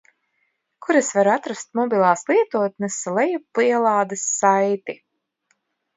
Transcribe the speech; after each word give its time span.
Kur 0.85 0.97
es 1.01 1.09
varu 1.17 1.31
atrast 1.33 1.69
mobilās 1.79 2.25
lietotnes 2.31 2.99
lejupielādes 3.19 4.25
saiti? 4.39 4.97